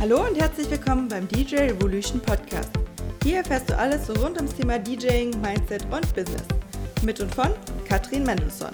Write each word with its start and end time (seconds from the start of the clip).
Hallo 0.00 0.26
und 0.26 0.34
herzlich 0.40 0.70
willkommen 0.70 1.08
beim 1.08 1.28
DJ 1.28 1.56
Revolution 1.56 2.20
Podcast. 2.20 2.70
Hier 3.22 3.36
erfährst 3.36 3.68
du 3.68 3.76
alles 3.76 4.08
rund 4.08 4.38
ums 4.38 4.54
Thema 4.54 4.78
DJing, 4.78 5.38
Mindset 5.42 5.84
und 5.90 6.14
Business. 6.14 6.42
Mit 7.02 7.20
und 7.20 7.34
von 7.34 7.52
Katrin 7.86 8.24
Mendelssohn. 8.24 8.72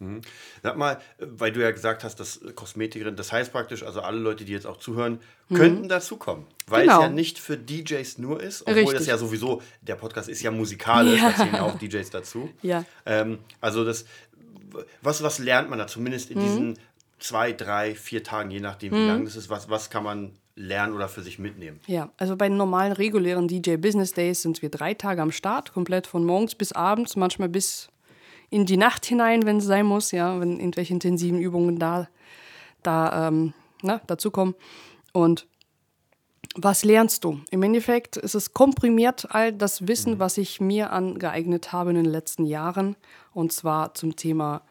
Mhm. 0.00 0.22
Sag 0.64 0.76
mal, 0.76 1.00
weil 1.20 1.52
du 1.52 1.62
ja 1.62 1.70
gesagt 1.70 2.02
hast, 2.02 2.18
dass 2.18 2.40
Kosmetikerin, 2.56 3.14
das 3.14 3.30
heißt 3.30 3.52
praktisch, 3.52 3.84
also 3.84 4.00
alle 4.00 4.18
Leute, 4.18 4.44
die 4.44 4.50
jetzt 4.50 4.66
auch 4.66 4.78
zuhören, 4.78 5.20
mhm. 5.48 5.54
könnten 5.54 5.88
dazukommen. 5.88 6.46
Weil 6.66 6.86
genau. 6.86 6.96
es 6.96 7.02
ja 7.02 7.08
nicht 7.10 7.38
für 7.38 7.56
DJs 7.56 8.18
nur 8.18 8.42
ist, 8.42 8.62
obwohl 8.62 8.74
Richtig. 8.74 8.98
das 8.98 9.06
ja 9.06 9.18
sowieso, 9.18 9.62
der 9.82 9.94
Podcast 9.94 10.28
ist 10.28 10.42
ja 10.42 10.50
musikalisch, 10.50 11.20
ja. 11.20 11.30
da 11.30 11.36
zählen 11.36 11.54
auch 11.60 11.78
DJs 11.78 12.10
dazu. 12.10 12.50
Ja. 12.60 12.84
Ähm, 13.06 13.38
also 13.60 13.84
das, 13.84 14.04
was, 15.00 15.22
was 15.22 15.38
lernt 15.38 15.70
man 15.70 15.78
da 15.78 15.86
zumindest 15.86 16.32
in 16.32 16.38
mhm. 16.38 16.42
diesen 16.42 16.78
zwei, 17.18 17.52
drei, 17.52 17.94
vier 17.94 18.22
Tagen, 18.22 18.50
je 18.50 18.60
nachdem, 18.60 18.92
wie 18.92 18.98
mhm. 18.98 19.08
lang 19.08 19.24
das 19.24 19.36
ist, 19.36 19.48
was, 19.48 19.68
was 19.68 19.90
kann 19.90 20.04
man 20.04 20.32
lernen 20.56 20.94
oder 20.94 21.08
für 21.08 21.22
sich 21.22 21.38
mitnehmen? 21.38 21.80
Ja, 21.86 22.10
also 22.16 22.36
bei 22.36 22.48
den 22.48 22.56
normalen, 22.56 22.92
regulären 22.92 23.48
DJ 23.48 23.76
Business 23.76 24.12
Days 24.12 24.42
sind 24.42 24.62
wir 24.62 24.70
drei 24.70 24.94
Tage 24.94 25.22
am 25.22 25.32
Start, 25.32 25.72
komplett 25.72 26.06
von 26.06 26.24
morgens 26.24 26.54
bis 26.54 26.72
abends, 26.72 27.16
manchmal 27.16 27.48
bis 27.48 27.88
in 28.50 28.66
die 28.66 28.76
Nacht 28.76 29.04
hinein, 29.06 29.46
wenn 29.46 29.56
es 29.56 29.64
sein 29.64 29.86
muss, 29.86 30.12
ja, 30.12 30.38
wenn 30.38 30.60
irgendwelche 30.60 30.92
intensiven 30.92 31.40
Übungen 31.40 31.78
da, 31.78 32.08
da 32.82 33.28
ähm, 33.28 33.52
na, 33.82 34.00
dazukommen. 34.06 34.54
Und 35.12 35.46
was 36.54 36.84
lernst 36.84 37.24
du? 37.24 37.40
Im 37.50 37.62
Endeffekt 37.62 38.16
ist 38.16 38.34
es 38.34 38.52
komprimiert 38.52 39.26
all 39.30 39.52
das 39.52 39.88
Wissen, 39.88 40.14
mhm. 40.14 40.18
was 40.20 40.38
ich 40.38 40.60
mir 40.60 40.92
angeeignet 40.92 41.72
habe 41.72 41.90
in 41.90 41.96
den 41.96 42.04
letzten 42.04 42.44
Jahren, 42.44 42.96
und 43.32 43.52
zwar 43.52 43.94
zum 43.94 44.14
Thema 44.14 44.62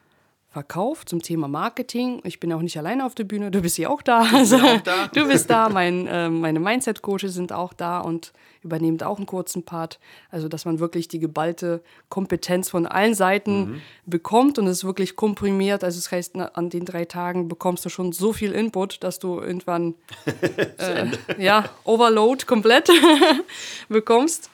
Verkauf, 0.54 1.04
zum 1.04 1.20
Thema 1.20 1.48
Marketing. 1.48 2.22
Ich 2.26 2.40
bin 2.40 2.54
auch 2.54 2.62
nicht 2.62 2.78
alleine 2.78 3.08
auf 3.08 3.16
der 3.16 3.24
Bühne, 3.24 3.50
du 3.50 3.60
bist 3.64 3.76
ja 3.80 3.90
auch 3.90 4.04
da. 4.04 4.22
Also, 4.32 4.58
auch 4.58 4.82
da. 4.82 5.08
Du 5.08 5.28
bist 5.28 5.50
da, 5.50 5.68
mein, 5.68 6.06
äh, 6.06 6.30
meine 6.30 6.60
Mindset-Coaches 6.60 7.34
sind 7.34 7.52
auch 7.52 7.74
da 7.74 8.00
und 8.00 8.34
übernehmen 8.62 9.02
auch 9.02 9.18
einen 9.18 9.26
kurzen 9.26 9.64
Part. 9.64 10.00
Also, 10.30 10.48
dass 10.48 10.66
man 10.66 10.78
wirklich 10.78 11.08
die 11.08 11.18
geballte 11.18 11.82
Kompetenz 12.10 12.70
von 12.70 12.86
allen 12.86 13.16
Seiten 13.16 13.58
mhm. 13.58 13.82
bekommt 14.06 14.60
und 14.60 14.68
es 14.68 14.84
wirklich 14.84 15.16
komprimiert. 15.16 15.84
Also, 15.84 16.00
das 16.00 16.12
heißt, 16.12 16.36
an 16.38 16.70
den 16.70 16.86
drei 16.86 17.06
Tagen 17.06 17.48
bekommst 17.48 17.84
du 17.86 17.90
schon 17.90 18.12
so 18.12 18.32
viel 18.32 18.52
Input, 18.52 19.04
dass 19.04 19.18
du 19.18 19.40
irgendwann 19.40 19.96
äh, 20.78 21.08
ja, 21.44 21.68
Overload 21.84 22.46
komplett 22.46 22.92
bekommst. 23.90 24.52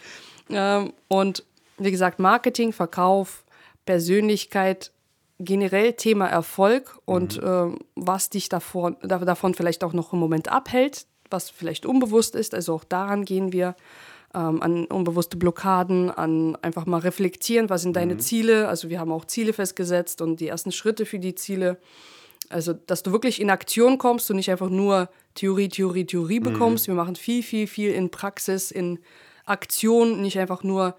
Ähm, 0.49 0.93
und 1.09 1.43
wie 1.77 1.91
gesagt, 1.91 2.19
Marketing, 2.19 2.71
Verkauf, 2.71 3.43
Persönlichkeit, 3.85 4.91
generell 5.39 5.93
Thema 5.93 6.27
Erfolg 6.27 6.99
und 7.05 7.41
mhm. 7.41 7.73
äh, 7.73 7.79
was 7.95 8.29
dich 8.29 8.49
davon, 8.49 8.97
davon 9.01 9.53
vielleicht 9.53 9.83
auch 9.83 9.93
noch 9.93 10.13
im 10.13 10.19
Moment 10.19 10.51
abhält, 10.51 11.07
was 11.29 11.49
vielleicht 11.49 11.85
unbewusst 11.85 12.35
ist. 12.35 12.53
Also 12.53 12.73
auch 12.75 12.83
daran 12.83 13.25
gehen 13.25 13.53
wir 13.53 13.75
ähm, 14.35 14.61
an 14.61 14.85
unbewusste 14.85 15.37
Blockaden, 15.37 16.11
an 16.11 16.57
einfach 16.61 16.85
mal 16.85 16.99
reflektieren, 16.99 17.69
was 17.69 17.81
sind 17.81 17.95
deine 17.95 18.15
mhm. 18.15 18.19
Ziele. 18.19 18.67
Also 18.67 18.89
wir 18.89 18.99
haben 18.99 19.11
auch 19.11 19.25
Ziele 19.25 19.53
festgesetzt 19.53 20.21
und 20.21 20.39
die 20.39 20.49
ersten 20.49 20.71
Schritte 20.71 21.05
für 21.05 21.19
die 21.19 21.35
Ziele. 21.35 21.77
Also, 22.49 22.73
dass 22.73 23.03
du 23.03 23.11
wirklich 23.11 23.39
in 23.39 23.49
Aktion 23.49 23.97
kommst 23.97 24.29
und 24.29 24.37
nicht 24.37 24.49
einfach 24.49 24.69
nur 24.69 25.09
Theorie, 25.35 25.69
Theorie, 25.69 26.05
Theorie 26.05 26.39
mhm. 26.39 26.43
bekommst. 26.43 26.87
Mhm. 26.87 26.93
Wir 26.93 26.97
machen 26.97 27.15
viel, 27.15 27.43
viel, 27.43 27.67
viel 27.67 27.91
in 27.91 28.09
Praxis, 28.09 28.71
in 28.71 28.99
Aktion, 29.45 30.21
nicht 30.21 30.37
einfach 30.37 30.63
nur 30.63 30.95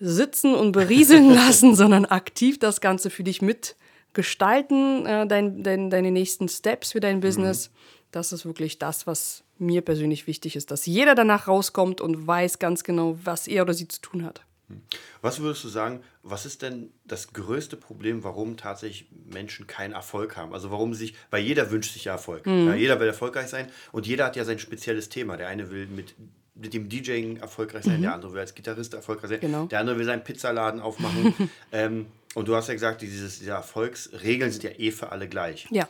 sitzen 0.00 0.54
und 0.54 0.72
berieseln 0.72 1.30
lassen, 1.34 1.74
sondern 1.74 2.04
aktiv 2.04 2.58
das 2.58 2.80
Ganze 2.80 3.10
für 3.10 3.24
dich 3.24 3.42
mitgestalten, 3.42 5.06
äh, 5.06 5.26
dein, 5.26 5.62
dein, 5.62 5.90
deine 5.90 6.10
nächsten 6.10 6.48
Steps 6.48 6.92
für 6.92 7.00
dein 7.00 7.20
Business. 7.20 7.68
Mhm. 7.70 7.74
Das 8.10 8.32
ist 8.32 8.46
wirklich 8.46 8.78
das, 8.78 9.06
was 9.06 9.44
mir 9.58 9.82
persönlich 9.82 10.26
wichtig 10.26 10.56
ist, 10.56 10.70
dass 10.70 10.86
jeder 10.86 11.14
danach 11.14 11.48
rauskommt 11.48 12.00
und 12.00 12.26
weiß 12.26 12.58
ganz 12.58 12.84
genau, 12.84 13.18
was 13.24 13.46
er 13.46 13.62
oder 13.62 13.74
sie 13.74 13.88
zu 13.88 14.00
tun 14.00 14.24
hat. 14.24 14.42
Mhm. 14.68 14.82
Was 15.20 15.40
würdest 15.40 15.64
du 15.64 15.68
sagen, 15.68 16.02
was 16.22 16.46
ist 16.46 16.62
denn 16.62 16.90
das 17.04 17.32
größte 17.32 17.76
Problem, 17.76 18.22
warum 18.24 18.56
tatsächlich 18.56 19.08
Menschen 19.26 19.66
keinen 19.66 19.92
Erfolg 19.92 20.36
haben? 20.36 20.52
Also 20.52 20.70
warum 20.70 20.94
sich, 20.94 21.14
weil 21.30 21.42
jeder 21.42 21.70
wünscht 21.70 21.92
sich 21.92 22.04
ja 22.04 22.12
Erfolg. 22.12 22.46
Mhm. 22.46 22.68
Ja, 22.68 22.74
jeder 22.74 23.00
will 23.00 23.08
erfolgreich 23.08 23.48
sein 23.48 23.70
und 23.92 24.06
jeder 24.06 24.26
hat 24.26 24.36
ja 24.36 24.44
sein 24.44 24.58
spezielles 24.58 25.08
Thema. 25.08 25.36
Der 25.36 25.48
eine 25.48 25.70
will 25.70 25.86
mit 25.86 26.14
mit 26.60 26.74
dem 26.74 26.88
DJing 26.88 27.36
erfolgreich 27.36 27.84
sein, 27.84 27.98
mhm. 27.98 28.02
der 28.02 28.14
andere 28.14 28.32
will 28.32 28.40
als 28.40 28.54
Gitarrist 28.54 28.94
erfolgreich 28.94 29.30
sein, 29.30 29.40
genau. 29.40 29.66
der 29.66 29.80
andere 29.80 29.98
will 29.98 30.04
seinen 30.04 30.24
Pizzaladen 30.24 30.80
aufmachen. 30.80 31.34
ähm, 31.72 32.06
und 32.34 32.48
du 32.48 32.54
hast 32.54 32.68
ja 32.68 32.74
gesagt, 32.74 33.00
dieses, 33.00 33.38
diese 33.38 33.52
Erfolgsregeln 33.52 34.50
sind 34.50 34.64
ja 34.64 34.70
eh 34.70 34.90
für 34.90 35.10
alle 35.10 35.28
gleich. 35.28 35.66
Ja. 35.70 35.88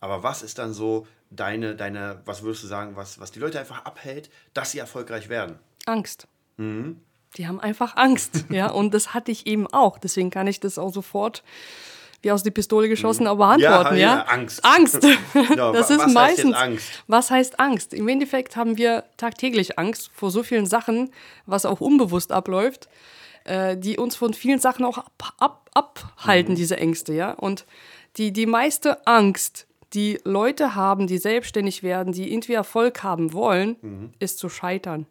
Aber 0.00 0.22
was 0.22 0.42
ist 0.42 0.58
dann 0.58 0.72
so 0.74 1.06
deine, 1.30 1.74
deine, 1.76 2.20
was 2.24 2.42
würdest 2.42 2.62
du 2.64 2.66
sagen, 2.66 2.96
was, 2.96 3.20
was 3.20 3.30
die 3.30 3.38
Leute 3.38 3.58
einfach 3.58 3.84
abhält, 3.84 4.30
dass 4.54 4.72
sie 4.72 4.78
erfolgreich 4.78 5.28
werden? 5.28 5.58
Angst. 5.86 6.26
Mhm. 6.56 7.00
Die 7.36 7.46
haben 7.46 7.60
einfach 7.60 7.96
Angst, 7.96 8.46
ja, 8.48 8.70
und 8.70 8.94
das 8.94 9.12
hatte 9.14 9.30
ich 9.30 9.46
eben 9.46 9.66
auch. 9.66 9.98
Deswegen 9.98 10.30
kann 10.30 10.46
ich 10.46 10.60
das 10.60 10.78
auch 10.78 10.92
sofort 10.92 11.42
wie 12.22 12.32
aus 12.32 12.42
der 12.42 12.50
Pistole 12.50 12.88
geschossen, 12.88 13.24
mhm. 13.24 13.30
aber 13.30 13.46
antworten, 13.46 13.96
ja? 13.96 14.16
ja? 14.16 14.22
Angst. 14.22 14.64
Angst. 14.64 15.02
ja, 15.56 15.72
das 15.72 15.90
ist 15.90 16.00
was 16.00 16.12
meistens. 16.12 16.54
Heißt 16.54 16.64
Angst? 16.64 17.04
Was 17.06 17.30
heißt 17.30 17.60
Angst? 17.60 17.94
Im 17.94 18.08
Endeffekt 18.08 18.56
haben 18.56 18.76
wir 18.76 19.04
tagtäglich 19.16 19.78
Angst 19.78 20.10
vor 20.12 20.30
so 20.30 20.42
vielen 20.42 20.66
Sachen, 20.66 21.10
was 21.46 21.64
auch 21.64 21.80
unbewusst 21.80 22.32
abläuft, 22.32 22.88
äh, 23.44 23.76
die 23.76 23.98
uns 23.98 24.16
von 24.16 24.34
vielen 24.34 24.58
Sachen 24.58 24.84
auch 24.84 24.98
ab, 24.98 25.34
ab, 25.38 25.70
abhalten, 25.74 26.52
mhm. 26.52 26.56
diese 26.56 26.76
Ängste, 26.76 27.12
ja. 27.12 27.32
Und 27.32 27.66
die, 28.16 28.32
die 28.32 28.46
meiste 28.46 29.06
Angst, 29.06 29.66
die 29.94 30.18
Leute 30.24 30.74
haben, 30.74 31.06
die 31.06 31.18
selbstständig 31.18 31.82
werden, 31.82 32.12
die 32.12 32.32
irgendwie 32.32 32.54
Erfolg 32.54 33.02
haben 33.02 33.32
wollen, 33.32 33.76
mhm. 33.80 34.12
ist 34.18 34.38
zu 34.38 34.48
scheitern 34.48 35.06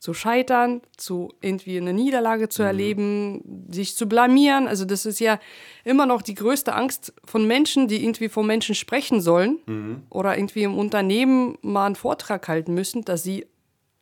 zu 0.00 0.14
scheitern, 0.14 0.80
zu 0.96 1.34
irgendwie 1.42 1.76
eine 1.76 1.92
Niederlage 1.92 2.48
zu 2.48 2.62
mhm. 2.62 2.68
erleben, 2.68 3.66
sich 3.70 3.96
zu 3.96 4.08
blamieren. 4.08 4.66
Also 4.66 4.86
das 4.86 5.04
ist 5.04 5.20
ja 5.20 5.38
immer 5.84 6.06
noch 6.06 6.22
die 6.22 6.34
größte 6.34 6.74
Angst 6.74 7.12
von 7.22 7.46
Menschen, 7.46 7.86
die 7.86 8.02
irgendwie 8.02 8.30
vor 8.30 8.42
Menschen 8.42 8.74
sprechen 8.74 9.20
sollen 9.20 9.58
mhm. 9.66 10.02
oder 10.08 10.38
irgendwie 10.38 10.62
im 10.62 10.78
Unternehmen 10.78 11.58
mal 11.60 11.84
einen 11.84 11.96
Vortrag 11.96 12.48
halten 12.48 12.72
müssen, 12.72 13.04
dass 13.04 13.22
sie 13.22 13.46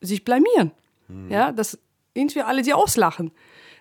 sich 0.01 0.25
blamieren. 0.25 0.71
Mhm. 1.09 1.33
Ja, 1.33 1.51
dass 1.51 1.79
irgendwie 2.15 2.43
alle 2.43 2.63
sie 2.63 2.75
auslachen. 2.75 3.33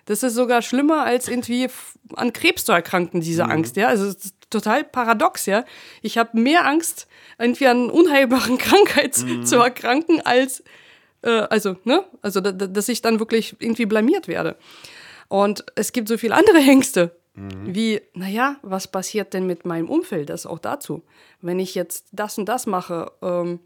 Das 0.04 0.24
ist 0.24 0.34
sogar 0.34 0.60
schlimmer 0.62 1.04
als 1.04 1.28
irgendwie 1.28 1.68
an 2.16 2.32
Krebs 2.32 2.64
zu 2.64 2.72
erkranken, 2.72 3.20
diese 3.20 3.44
mhm. 3.44 3.50
Angst. 3.52 3.76
Ja, 3.76 3.86
also 3.88 4.06
es 4.06 4.24
ist 4.24 4.34
total 4.50 4.82
paradox. 4.82 5.46
Ja, 5.46 5.64
ich 6.02 6.18
habe 6.18 6.40
mehr 6.40 6.66
Angst, 6.66 7.06
irgendwie 7.38 7.68
an 7.68 7.90
unheilbaren 7.90 8.58
Krankheit 8.58 9.16
mhm. 9.18 9.46
zu 9.46 9.56
erkranken, 9.56 10.20
als 10.20 10.64
äh, 11.22 11.30
also, 11.30 11.76
ne? 11.84 12.04
Also, 12.22 12.40
da, 12.40 12.52
dass 12.52 12.88
ich 12.88 13.02
dann 13.02 13.18
wirklich 13.18 13.56
irgendwie 13.58 13.86
blamiert 13.86 14.28
werde. 14.28 14.56
Und 15.28 15.64
es 15.74 15.92
gibt 15.92 16.08
so 16.08 16.16
viele 16.16 16.34
andere 16.34 16.58
Ängste, 16.58 17.16
mhm. 17.34 17.74
wie, 17.74 18.00
naja, 18.14 18.56
was 18.62 18.88
passiert 18.88 19.34
denn 19.34 19.46
mit 19.46 19.64
meinem 19.64 19.88
Umfeld? 19.88 20.30
Das 20.30 20.46
auch 20.46 20.58
dazu. 20.58 21.02
Wenn 21.40 21.58
ich 21.58 21.74
jetzt 21.74 22.06
das 22.12 22.38
und 22.38 22.48
das 22.48 22.66
mache, 22.66 23.12
ähm, 23.22 23.60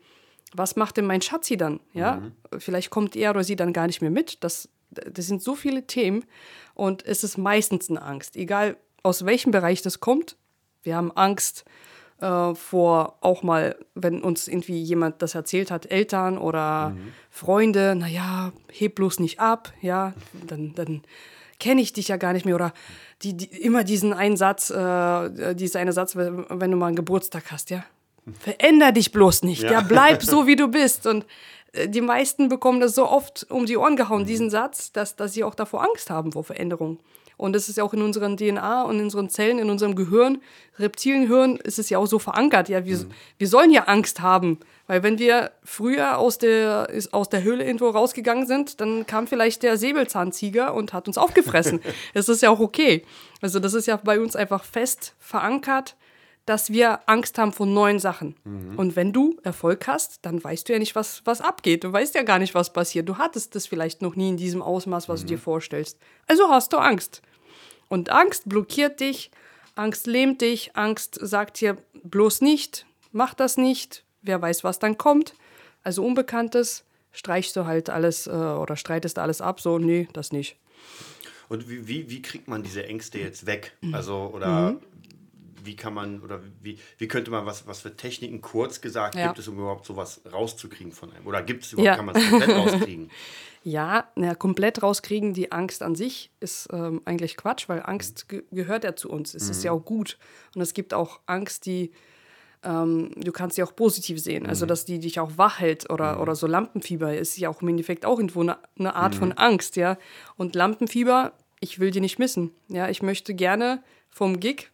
was 0.55 0.77
macht 0.77 0.97
denn 0.97 1.07
mein 1.07 1.23
Schatzi 1.23 1.57
dann? 1.57 1.81
Ja, 1.93 2.17
mhm. 2.17 2.33
vielleicht 2.59 2.91
kommt 2.91 3.17
er 3.17 3.31
oder 3.31 3.45
sie 3.45 3.57
dann 3.57 3.73
gar 3.73 3.87
nicht 3.87 4.03
mehr 4.03 4.11
mit. 4.11 4.43
Das, 4.45 4.69
das 4.91 5.27
sind 5.27 5.43
so 5.43 5.55
viele 5.55 5.87
Themen 5.87 6.25
und 6.75 7.05
es 7.07 7.25
ist 7.25 7.39
meistens 7.39 7.89
eine 7.89 8.03
Angst, 8.03 8.37
egal 8.37 8.77
aus 9.03 9.25
welchem 9.25 9.51
Bereich 9.51 9.83
das 9.83 10.01
kommt. 10.01 10.37
Wir 10.83 10.97
haben 10.97 11.13
Angst, 11.13 11.65
äh, 12.23 12.55
vor 12.55 13.19
auch 13.21 13.43
mal, 13.43 13.77
wenn 13.95 14.23
uns 14.23 14.49
irgendwie 14.49 14.81
jemand 14.81 15.21
das 15.23 15.35
erzählt 15.35 15.71
hat, 15.71 15.91
Eltern 15.91 16.39
oder 16.39 16.91
mhm. 16.91 17.13
Freunde, 17.31 17.95
naja, 17.97 18.53
heb 18.71 18.95
bloß 18.95 19.19
nicht 19.21 19.41
ab, 19.41 19.73
ja, 19.81 20.15
dann, 20.47 20.75
dann 20.75 21.03
kenne 21.59 21.81
ich 21.81 21.93
dich 21.93 22.09
ja 22.09 22.17
gar 22.17 22.33
nicht 22.33 22.47
mehr. 22.47 22.55
Oder 22.55 22.73
die, 23.23 23.37
die 23.37 23.47
immer 23.47 23.85
diesen 23.85 24.13
einen 24.13 24.37
Satz, 24.37 24.71
äh, 24.71 25.55
dieser 25.55 25.81
eine 25.81 25.93
Satz, 25.93 26.17
wenn 26.17 26.71
du 26.71 26.77
mal 26.77 26.87
einen 26.87 26.97
Geburtstag 26.97 27.51
hast, 27.51 27.71
ja. 27.71 27.85
Veränder 28.39 28.93
dich 28.93 29.11
bloß 29.11 29.43
nicht, 29.43 29.65
ja, 29.65 29.73
ja 29.73 29.81
bleib 29.81 30.23
so, 30.23 30.47
wie 30.47 30.55
du 30.55 30.69
bist. 30.71 31.07
Und 31.07 31.27
äh, 31.73 31.89
die 31.89 32.01
meisten 32.01 32.49
bekommen 32.49 32.81
das 32.81 32.95
so 32.95 33.09
oft 33.09 33.47
um 33.51 33.67
die 33.67 33.77
Ohren 33.77 33.97
gehauen, 33.97 34.27
diesen 34.27 34.49
Satz, 34.49 34.93
dass, 34.93 35.17
dass 35.17 35.33
sie 35.33 35.43
auch 35.43 35.57
davor 35.57 35.83
Angst 35.83 36.09
haben 36.09 36.33
vor 36.33 36.45
Veränderung. 36.45 37.01
Und 37.37 37.55
das 37.55 37.69
ist 37.69 37.79
ja 37.79 37.85
auch 37.85 37.93
in 37.93 38.03
unseren 38.03 38.37
DNA 38.37 38.83
und 38.83 38.97
in 38.97 39.05
unseren 39.05 39.29
Zellen, 39.29 39.59
in 39.59 39.71
unserem 39.71 39.95
Gehirn, 39.95 40.41
Reptilienhirn, 40.79 41.57
ist 41.57 41.79
es 41.79 41.91
ja 41.91 41.99
auch 41.99 42.07
so 42.07 42.19
verankert. 42.19 42.69
Ja, 42.69 42.85
wir, 42.85 42.97
mhm. 42.97 43.11
wir 43.39 43.49
sollen 43.49 43.71
ja 43.71 43.85
Angst 43.85 44.21
haben. 44.21 44.59
Weil 44.87 45.03
wenn 45.03 45.19
wir 45.19 45.53
früher 45.65 46.19
aus 46.19 46.39
der, 46.39 46.89
aus 47.13 47.29
der 47.29 47.43
Höhle 47.43 47.65
irgendwo 47.65 47.89
rausgegangen 47.89 48.47
sind, 48.47 48.81
dann 48.81 49.07
kam 49.07 49.27
vielleicht 49.27 49.63
der 49.63 49.77
Säbelzahntiger 49.77 50.75
und 50.75 50.93
hat 50.93 51.07
uns 51.09 51.19
aufgefressen. 51.19 51.81
das 52.15 52.29
ist 52.29 52.43
ja 52.43 52.51
auch 52.51 52.61
okay. 52.61 53.05
Also 53.41 53.59
das 53.59 53.75
ist 53.75 53.87
ja 53.87 53.97
bei 53.97 54.21
uns 54.21 54.37
einfach 54.37 54.65
fest 54.65 55.15
verankert, 55.19 55.97
dass 56.47 56.71
wir 56.71 57.09
Angst 57.09 57.39
haben 57.39 57.53
vor 57.53 57.67
neuen 57.67 57.99
Sachen. 57.99 58.35
Mhm. 58.45 58.79
Und 58.79 58.97
wenn 58.97 59.13
du 59.13 59.39
Erfolg 59.43 59.87
hast, 59.87 60.19
dann 60.23 60.43
weißt 60.43 60.69
du 60.69 60.73
ja 60.73 60.79
nicht, 60.79 60.97
was, 60.97 61.23
was 61.25 61.41
abgeht. 61.41 61.85
Du 61.85 61.93
weißt 61.93 62.15
ja 62.15 62.23
gar 62.23 62.39
nicht, 62.39 62.55
was 62.55 62.73
passiert. 62.73 63.09
Du 63.09 63.19
hattest 63.19 63.55
das 63.55 63.67
vielleicht 63.67 64.03
noch 64.03 64.17
nie 64.17 64.31
in 64.31 64.37
diesem 64.37 64.63
Ausmaß, 64.63 65.09
was 65.09 65.23
mhm. 65.23 65.27
du 65.27 65.35
dir 65.35 65.39
vorstellst. 65.39 65.99
Also 66.27 66.49
hast 66.49 66.73
du 66.73 66.79
Angst. 66.79 67.23
Und 67.89 68.11
Angst 68.11 68.49
blockiert 68.49 69.01
dich, 69.01 69.31
Angst 69.75 70.07
lähmt 70.07 70.41
dich, 70.41 70.77
Angst 70.77 71.19
sagt 71.21 71.61
dir 71.61 71.77
bloß 72.03 72.41
nicht, 72.41 72.87
mach 73.13 73.35
das 73.35 73.57
nicht, 73.57 74.05
wer 74.23 74.41
weiß, 74.41 74.65
was 74.65 74.79
dann 74.79 74.99
kommt. 74.99 75.35
Also 75.83 76.05
Unbekanntes 76.05 76.85
streichst 77.13 77.55
du 77.57 77.67
halt 77.67 77.91
alles 77.91 78.27
äh, 78.27 78.31
oder 78.31 78.77
streitest 78.77 79.19
alles 79.19 79.41
ab, 79.41 79.61
so, 79.61 79.79
nee, 79.79 80.09
das 80.13 80.33
nicht. 80.33 80.57
Und 81.49 81.69
wie, 81.69 81.87
wie, 81.87 82.09
wie 82.09 82.23
kriegt 82.23 82.49
man 82.49 82.63
diese 82.63 82.87
Ängste 82.87 83.19
jetzt 83.19 83.45
weg? 83.45 83.77
Also, 83.93 84.31
oder 84.33 84.73
mhm. 84.73 84.81
Wie 85.65 85.77
kann 85.77 85.95
man, 85.95 86.21
oder 86.21 86.41
wie, 86.61 86.79
wie 86.99 87.09
könnte 87.09 87.31
man, 87.31 87.47
was, 87.47 87.67
was 87.67 87.81
für 87.81 87.97
Techniken 87.97 88.41
kurz 88.41 88.81
gesagt 88.81 89.15
ja. 89.15 89.27
gibt 89.27 89.39
es, 89.39 89.49
um 89.49 89.59
überhaupt 89.59 89.87
sowas 89.87 90.21
rauszukriegen 90.31 90.93
von 90.93 91.13
einem? 91.13 91.27
Oder 91.27 91.43
gibt 91.43 91.65
es 91.65 91.73
überhaupt, 91.73 91.87
ja. 91.87 91.97
kann 91.97 92.07
man 92.07 92.17
es 92.17 92.31
komplett 92.31 92.51
rauskriegen? 92.57 93.11
Ja, 93.65 94.11
na, 94.17 94.35
komplett 94.35 94.83
rauskriegen, 94.83 95.35
die 95.35 95.53
Angst 95.53 95.83
an 95.83 95.95
sich 95.95 96.31
ist 96.41 96.69
ähm, 96.73 97.01
eigentlich 97.05 97.37
Quatsch, 97.37 97.69
weil 97.69 97.83
Angst 97.85 98.29
ge 98.29 98.43
gehört 98.51 98.85
ja 98.85 98.97
zu 98.97 99.09
uns. 99.09 99.35
Es 99.35 99.45
mhm. 99.45 99.51
ist 99.51 99.65
ja 99.65 99.73
auch 99.73 99.85
gut. 99.85 100.19
Und 100.55 100.63
es 100.63 100.75
gibt 100.75 100.95
auch 100.95 101.21
Angst, 101.27 101.67
die 101.67 101.93
ähm, 102.65 103.11
du 103.17 103.33
kannst 103.33 103.57
sie 103.57 103.63
auch 103.63 103.75
positiv 103.75 104.21
sehen. 104.21 104.47
Also, 104.47 104.67
mhm. 104.67 104.69
Dass 104.69 104.85
die 104.85 104.99
dich 104.99 105.21
auch 105.21 105.37
wach 105.37 105.61
hält 105.61 105.91
oder, 105.91 106.17
mhm. 106.17 106.21
oder 106.23 106.35
so 106.35 106.47
Lampenfieber 106.47 107.17
ist 107.17 107.37
ja 107.37 107.49
auch 107.49 107.63
im 107.63 107.69
Endeffekt 107.69 108.05
auch 108.05 108.19
irgendwo 108.19 108.41
eine, 108.41 108.59
eine 108.79 108.95
Art 108.95 109.15
mhm. 109.15 109.19
von 109.19 109.33
Angst, 109.33 109.77
ja. 109.77 109.99
Und 110.37 110.55
Lampenfieber, 110.55 111.33
ich 111.61 111.79
will 111.79 111.91
die 111.91 112.01
nicht 112.01 112.19
missen. 112.19 112.53
Ja, 112.69 112.89
ich 112.89 113.03
möchte 113.03 113.35
gerne 113.35 113.83
vom 114.11 114.41
Gig 114.41 114.71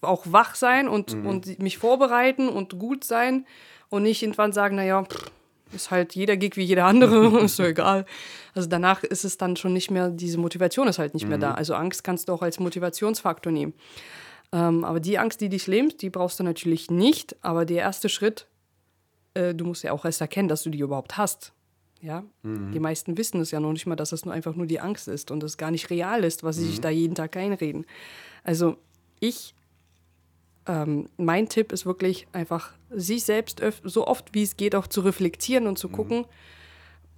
auch 0.00 0.24
wach 0.26 0.54
sein 0.54 0.88
und, 0.88 1.14
mhm. 1.14 1.26
und 1.26 1.58
mich 1.58 1.78
vorbereiten 1.78 2.48
und 2.48 2.78
gut 2.78 3.04
sein 3.04 3.46
und 3.88 4.02
nicht 4.02 4.22
irgendwann 4.22 4.52
sagen, 4.52 4.76
naja, 4.76 5.04
ist 5.72 5.90
halt 5.90 6.14
jeder 6.14 6.36
Gig 6.36 6.56
wie 6.56 6.62
jeder 6.62 6.84
andere, 6.84 7.40
ist 7.44 7.56
so 7.56 7.64
egal. 7.64 8.06
Also 8.54 8.68
danach 8.68 9.02
ist 9.02 9.24
es 9.24 9.38
dann 9.38 9.56
schon 9.56 9.72
nicht 9.72 9.90
mehr, 9.90 10.10
diese 10.10 10.38
Motivation 10.38 10.88
ist 10.88 10.98
halt 10.98 11.14
nicht 11.14 11.28
mehr 11.28 11.38
da. 11.38 11.50
Mhm. 11.50 11.56
Also 11.56 11.74
Angst 11.74 12.04
kannst 12.04 12.28
du 12.28 12.32
auch 12.32 12.42
als 12.42 12.58
Motivationsfaktor 12.60 13.52
nehmen. 13.52 13.74
Ähm, 14.52 14.84
aber 14.84 15.00
die 15.00 15.18
Angst, 15.18 15.40
die 15.40 15.48
dich 15.48 15.66
lähmt, 15.66 16.00
die 16.00 16.10
brauchst 16.10 16.40
du 16.40 16.44
natürlich 16.44 16.90
nicht. 16.90 17.36
Aber 17.42 17.64
der 17.64 17.78
erste 17.78 18.08
Schritt, 18.08 18.46
äh, 19.34 19.54
du 19.54 19.64
musst 19.64 19.82
ja 19.82 19.92
auch 19.92 20.04
erst 20.04 20.20
erkennen, 20.20 20.48
dass 20.48 20.62
du 20.62 20.70
die 20.70 20.78
überhaupt 20.78 21.16
hast. 21.16 21.52
Ja, 22.00 22.22
mhm. 22.42 22.70
die 22.70 22.78
meisten 22.78 23.18
wissen 23.18 23.40
es 23.40 23.50
ja 23.50 23.58
noch 23.58 23.72
nicht 23.72 23.86
mal, 23.86 23.96
dass 23.96 24.12
es 24.12 24.24
nur 24.24 24.32
einfach 24.32 24.54
nur 24.54 24.66
die 24.66 24.78
Angst 24.78 25.08
ist 25.08 25.32
und 25.32 25.42
es 25.42 25.56
gar 25.56 25.72
nicht 25.72 25.90
real 25.90 26.22
ist, 26.22 26.44
was 26.44 26.56
sie 26.56 26.64
mhm. 26.64 26.70
sich 26.70 26.80
da 26.80 26.90
jeden 26.90 27.16
Tag 27.16 27.36
einreden. 27.36 27.86
Also 28.44 28.76
ich, 29.18 29.54
ähm, 30.68 31.08
mein 31.16 31.48
Tipp 31.48 31.72
ist 31.72 31.86
wirklich 31.86 32.28
einfach, 32.32 32.72
sich 32.90 33.24
selbst 33.24 33.60
so 33.84 34.06
oft 34.06 34.34
wie 34.34 34.42
es 34.42 34.56
geht 34.56 34.74
auch 34.74 34.86
zu 34.86 35.00
reflektieren 35.00 35.66
und 35.66 35.78
zu 35.78 35.88
mhm. 35.88 35.92
gucken, 35.92 36.24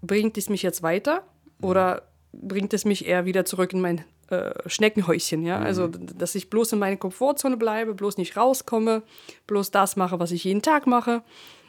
bringt 0.00 0.38
es 0.38 0.49
mich 0.49 0.62
jetzt 0.62 0.82
weiter 0.82 1.25
mhm. 1.58 1.69
oder 1.69 2.02
bringt 2.32 2.73
es 2.73 2.85
mich 2.85 3.06
eher 3.06 3.26
wieder 3.26 3.44
zurück 3.44 3.73
in 3.73 3.81
mein 3.81 4.05
äh, 4.31 4.52
Schneckenhäuschen, 4.67 5.43
ja. 5.43 5.58
Also, 5.58 5.88
mhm. 5.88 5.94
Also, 5.94 6.14
dass 6.17 6.35
ich 6.35 6.49
bloß 6.49 6.73
in 6.73 6.79
meine 6.79 6.97
Komfortzone 6.97 7.56
bleibe, 7.56 7.94
bloß 7.94 8.17
nicht 8.17 8.37
rauskomme, 8.37 9.02
bloß 9.47 9.73
das 9.73 9.97
mache, 9.97 10.20
was 10.20 10.31
ich 10.31 10.44
jeden 10.44 10.62
Tag 10.62 10.87
mache. 10.87 11.23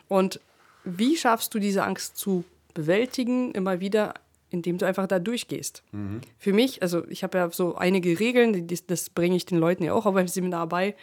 Und 0.07 0.39
wie 0.83 1.17
schaffst 1.17 1.53
du 1.53 1.59
diese 1.59 1.83
Angst 1.83 2.17
zu 2.17 2.43
bewältigen, 2.73 3.51
immer 3.53 3.79
wieder, 3.79 4.13
indem 4.51 4.77
du 4.77 4.85
einfach 4.85 5.07
da 5.07 5.17
durchgehst? 5.17 5.83
Mhm. 5.91 6.21
Für 6.37 6.53
mich, 6.53 6.83
also 6.83 7.07
ich 7.07 7.23
habe 7.23 7.37
ja 7.37 7.49
so 7.51 7.75
einige 7.75 8.19
Regeln, 8.19 8.67
die, 8.67 8.85
das 8.85 9.09
bringe 9.09 9.35
ich 9.35 9.45
den 9.45 9.57
Leuten 9.57 9.83
ja 9.83 9.93
auch 9.93 10.05
auf 10.05 10.13
beim 10.13 10.27
Seminar 10.27 10.67
bei, 10.67 10.95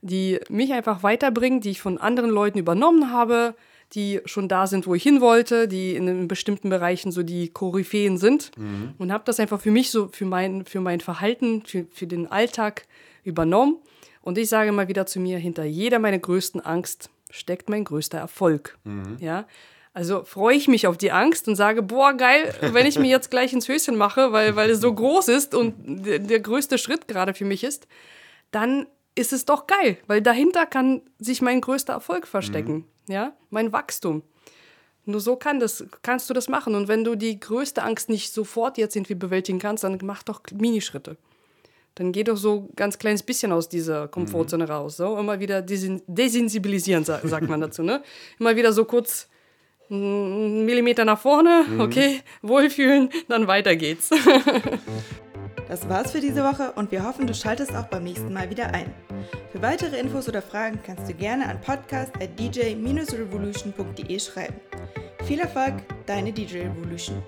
die 0.00 0.40
mich 0.48 0.72
einfach 0.72 1.02
weiterbringen, 1.02 1.60
die 1.60 1.70
ich 1.70 1.80
von 1.80 1.98
anderen 1.98 2.30
Leuten 2.30 2.58
übernommen 2.58 3.10
habe, 3.10 3.54
die 3.92 4.20
schon 4.24 4.48
da 4.48 4.66
sind, 4.66 4.86
wo 4.86 4.94
ich 4.94 5.02
hin 5.02 5.20
wollte, 5.20 5.68
die 5.68 5.94
in 5.94 6.26
bestimmten 6.26 6.70
Bereichen 6.70 7.12
so 7.12 7.22
die 7.22 7.48
Koryphäen 7.48 8.16
sind. 8.18 8.50
Mhm. 8.56 8.94
Und 8.98 9.12
habe 9.12 9.24
das 9.26 9.38
einfach 9.38 9.60
für 9.60 9.70
mich 9.70 9.90
so, 9.90 10.08
für 10.08 10.24
mein, 10.24 10.64
für 10.64 10.80
mein 10.80 11.00
Verhalten, 11.00 11.62
für, 11.66 11.86
für 11.90 12.06
den 12.06 12.26
Alltag 12.26 12.86
übernommen. 13.24 13.76
Und 14.22 14.38
ich 14.38 14.48
sage 14.48 14.72
mal 14.72 14.88
wieder 14.88 15.06
zu 15.06 15.20
mir, 15.20 15.38
hinter 15.38 15.64
jeder 15.64 15.98
meiner 15.98 16.18
größten 16.18 16.60
Angst 16.60 17.10
steckt 17.30 17.68
mein 17.68 17.84
größter 17.84 18.18
Erfolg. 18.18 18.78
Mhm. 18.84 19.16
Ja, 19.20 19.46
also 19.94 20.24
freue 20.24 20.56
ich 20.56 20.68
mich 20.68 20.86
auf 20.86 20.98
die 20.98 21.12
Angst 21.12 21.48
und 21.48 21.56
sage, 21.56 21.82
boah, 21.82 22.12
geil, 22.12 22.54
wenn 22.72 22.86
ich 22.86 22.98
mir 22.98 23.08
jetzt 23.08 23.30
gleich 23.30 23.54
ins 23.54 23.68
Höschen 23.68 23.96
mache, 23.96 24.32
weil, 24.32 24.54
weil 24.56 24.68
es 24.68 24.80
so 24.80 24.92
groß 24.92 25.28
ist 25.28 25.54
und 25.54 25.74
der, 26.06 26.18
der 26.18 26.40
größte 26.40 26.76
Schritt 26.76 27.08
gerade 27.08 27.32
für 27.32 27.46
mich 27.46 27.64
ist, 27.64 27.86
dann 28.50 28.86
ist 29.14 29.32
es 29.32 29.46
doch 29.46 29.66
geil, 29.66 29.96
weil 30.06 30.20
dahinter 30.20 30.66
kann 30.66 31.00
sich 31.18 31.40
mein 31.40 31.60
größter 31.60 31.94
Erfolg 31.94 32.26
verstecken. 32.26 32.74
Mhm 32.74 32.84
ja, 33.06 33.36
mein 33.50 33.72
Wachstum. 33.72 34.22
Nur 35.06 35.20
so 35.20 35.36
kann 35.36 35.60
das, 35.60 35.84
kannst 36.02 36.30
du 36.30 36.34
das 36.34 36.48
machen. 36.48 36.74
Und 36.74 36.88
wenn 36.88 37.04
du 37.04 37.14
die 37.14 37.38
größte 37.38 37.82
Angst 37.82 38.08
nicht 38.08 38.32
sofort 38.32 38.78
jetzt 38.78 38.96
irgendwie 38.96 39.14
bewältigen 39.14 39.58
kannst, 39.58 39.84
dann 39.84 39.98
mach 40.02 40.22
doch 40.22 40.40
Minischritte. 40.52 41.18
Dann 41.94 42.10
geh 42.10 42.24
doch 42.24 42.36
so 42.36 42.70
ganz 42.74 42.98
kleines 42.98 43.22
bisschen 43.22 43.52
aus 43.52 43.68
dieser 43.68 44.08
Komfortzone 44.08 44.64
mhm. 44.64 44.70
raus. 44.70 44.96
So, 44.96 45.16
immer 45.18 45.40
wieder 45.40 45.62
desensibilisieren, 45.62 47.04
sagt 47.04 47.48
man 47.48 47.60
dazu. 47.60 47.82
Ne? 47.82 48.02
Immer 48.38 48.56
wieder 48.56 48.72
so 48.72 48.84
kurz 48.84 49.28
einen 49.90 50.64
Millimeter 50.64 51.04
nach 51.04 51.18
vorne, 51.18 51.64
mhm. 51.68 51.80
okay, 51.80 52.20
wohlfühlen, 52.42 53.10
dann 53.28 53.46
weiter 53.46 53.76
geht's. 53.76 54.10
Das 55.68 55.88
war's 55.88 56.10
für 56.12 56.20
diese 56.20 56.44
Woche 56.44 56.72
und 56.72 56.92
wir 56.92 57.04
hoffen, 57.04 57.26
du 57.26 57.32
schaltest 57.34 57.74
auch 57.74 57.86
beim 57.86 58.04
nächsten 58.04 58.34
Mal 58.34 58.50
wieder 58.50 58.74
ein. 58.74 58.92
Für 59.50 59.62
weitere 59.62 59.98
Infos 59.98 60.28
oder 60.28 60.42
Fragen 60.42 60.78
kannst 60.84 61.08
du 61.08 61.14
gerne 61.14 61.48
an 61.48 61.58
podcast.dj-revolution.de 61.60 64.20
schreiben. 64.20 64.60
Viel 65.24 65.40
Erfolg, 65.40 65.74
deine 66.06 66.32
DJ 66.32 66.58
Revolution. 66.58 67.20